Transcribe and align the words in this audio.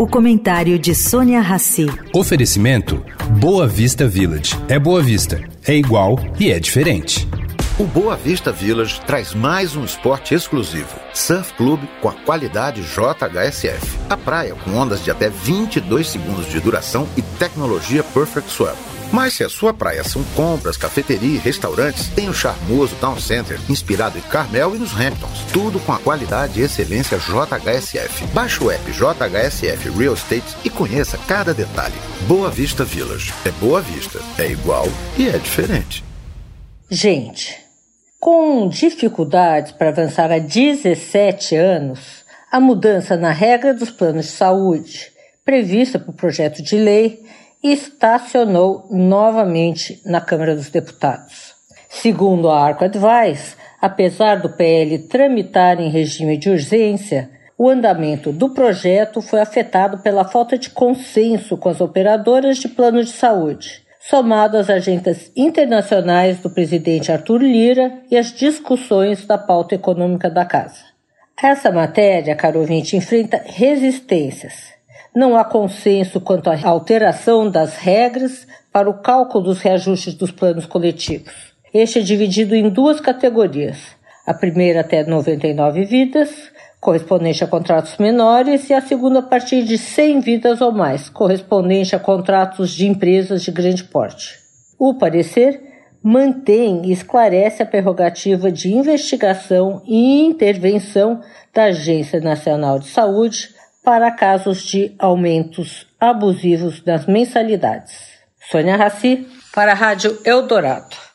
O 0.00 0.06
comentário 0.06 0.78
de 0.78 0.94
Sônia 0.94 1.42
Rassi. 1.42 1.84
Oferecimento 2.14 3.04
Boa 3.38 3.66
Vista 3.66 4.08
Village. 4.08 4.58
É 4.66 4.78
Boa 4.78 5.02
Vista, 5.02 5.46
é 5.68 5.76
igual 5.76 6.18
e 6.40 6.50
é 6.50 6.58
diferente. 6.58 7.28
O 7.78 7.84
Boa 7.84 8.16
Vista 8.16 8.50
Village 8.50 8.98
traz 9.02 9.34
mais 9.34 9.76
um 9.76 9.84
esporte 9.84 10.34
exclusivo. 10.34 10.98
Surf 11.12 11.52
Club 11.52 11.80
com 12.00 12.08
a 12.08 12.14
qualidade 12.14 12.80
JHSF. 12.80 13.98
A 14.08 14.16
praia 14.16 14.54
com 14.54 14.70
ondas 14.70 15.04
de 15.04 15.10
até 15.10 15.28
22 15.28 16.08
segundos 16.08 16.48
de 16.48 16.58
duração 16.60 17.06
e 17.14 17.20
tecnologia 17.20 18.02
Perfect 18.02 18.50
Swell. 18.50 18.76
Mas 19.12 19.34
se 19.34 19.44
a 19.44 19.48
sua 19.48 19.74
praia 19.74 20.04
são 20.04 20.22
compras, 20.36 20.76
cafeteria 20.76 21.36
e 21.36 21.38
restaurantes, 21.38 22.08
tem 22.08 22.28
o 22.28 22.34
charmoso 22.34 22.94
Town 23.00 23.18
Center, 23.18 23.58
inspirado 23.68 24.18
em 24.18 24.22
Carmel 24.22 24.74
e 24.76 24.78
nos 24.78 24.92
Hamptons. 24.92 25.44
Tudo 25.52 25.80
com 25.80 25.92
a 25.92 25.98
qualidade 25.98 26.60
e 26.60 26.64
excelência 26.64 27.18
JHSF. 27.18 28.26
Baixe 28.28 28.62
o 28.62 28.70
app 28.70 28.84
JHSF 28.92 29.90
Real 29.90 30.14
Estate 30.14 30.56
e 30.64 30.70
conheça 30.70 31.18
cada 31.26 31.52
detalhe. 31.52 31.94
Boa 32.28 32.50
Vista 32.50 32.84
Village. 32.84 33.32
É 33.44 33.50
Boa 33.52 33.80
Vista. 33.80 34.20
É 34.38 34.50
igual 34.50 34.86
e 35.18 35.28
é 35.28 35.38
diferente. 35.38 36.04
Gente, 36.88 37.56
com 38.20 38.68
dificuldades 38.68 39.72
para 39.72 39.88
avançar 39.88 40.30
há 40.30 40.38
17 40.38 41.56
anos, 41.56 42.24
a 42.50 42.60
mudança 42.60 43.16
na 43.16 43.30
regra 43.30 43.72
dos 43.72 43.90
planos 43.90 44.26
de 44.26 44.32
saúde, 44.32 45.12
prevista 45.44 45.98
por 45.98 46.14
projeto 46.14 46.62
de 46.62 46.76
lei, 46.76 47.24
estacionou 47.62 48.86
novamente 48.90 50.00
na 50.04 50.20
Câmara 50.20 50.56
dos 50.56 50.70
Deputados. 50.70 51.54
Segundo 51.88 52.48
a 52.48 52.58
Arco 52.58 52.84
Advice, 52.84 53.56
apesar 53.80 54.36
do 54.36 54.48
PL 54.48 54.98
tramitar 55.00 55.80
em 55.80 55.90
regime 55.90 56.38
de 56.38 56.48
urgência, 56.48 57.30
o 57.58 57.68
andamento 57.68 58.32
do 58.32 58.54
projeto 58.54 59.20
foi 59.20 59.40
afetado 59.40 59.98
pela 59.98 60.24
falta 60.24 60.56
de 60.56 60.70
consenso 60.70 61.58
com 61.58 61.68
as 61.68 61.80
operadoras 61.80 62.56
de 62.56 62.68
plano 62.68 63.04
de 63.04 63.10
saúde, 63.10 63.82
somado 64.00 64.56
às 64.56 64.70
agendas 64.70 65.30
internacionais 65.36 66.38
do 66.38 66.48
presidente 66.48 67.12
Arthur 67.12 67.42
Lira 67.42 67.92
e 68.10 68.16
às 68.16 68.32
discussões 68.32 69.26
da 69.26 69.36
pauta 69.36 69.74
econômica 69.74 70.30
da 70.30 70.46
casa. 70.46 70.90
Essa 71.42 71.70
matéria, 71.70 72.34
caro 72.34 72.60
ouvinte, 72.60 72.96
enfrenta 72.96 73.42
resistências 73.44 74.79
não 75.14 75.36
há 75.36 75.44
consenso 75.44 76.20
quanto 76.20 76.48
à 76.50 76.58
alteração 76.64 77.50
das 77.50 77.76
regras 77.76 78.46
para 78.72 78.88
o 78.88 78.94
cálculo 78.94 79.44
dos 79.44 79.60
reajustes 79.60 80.14
dos 80.14 80.30
planos 80.30 80.66
coletivos. 80.66 81.50
Este 81.72 81.98
é 81.98 82.02
dividido 82.02 82.54
em 82.54 82.68
duas 82.68 83.00
categorias. 83.00 83.78
A 84.26 84.34
primeira 84.34 84.80
até 84.80 85.04
99 85.04 85.84
vidas, 85.84 86.30
correspondente 86.80 87.42
a 87.42 87.46
contratos 87.46 87.96
menores, 87.98 88.70
e 88.70 88.74
a 88.74 88.80
segunda 88.80 89.18
a 89.18 89.22
partir 89.22 89.64
de 89.64 89.76
100 89.76 90.20
vidas 90.20 90.60
ou 90.60 90.72
mais, 90.72 91.08
correspondente 91.08 91.94
a 91.94 91.98
contratos 91.98 92.70
de 92.70 92.86
empresas 92.86 93.42
de 93.42 93.50
grande 93.50 93.84
porte. 93.84 94.38
O 94.78 94.94
parecer 94.94 95.60
mantém 96.02 96.82
e 96.86 96.92
esclarece 96.92 97.62
a 97.62 97.66
prerrogativa 97.66 98.50
de 98.50 98.72
investigação 98.72 99.82
e 99.86 100.22
intervenção 100.22 101.20
da 101.52 101.64
Agência 101.64 102.20
Nacional 102.20 102.78
de 102.78 102.86
Saúde 102.86 103.50
para 103.82 104.10
casos 104.12 104.64
de 104.66 104.94
aumentos 104.98 105.86
abusivos 105.98 106.82
das 106.82 107.06
mensalidades. 107.06 108.20
Sônia 108.50 108.76
Raci, 108.76 109.28
para 109.54 109.72
a 109.72 109.74
Rádio 109.74 110.18
Eldorado. 110.24 111.09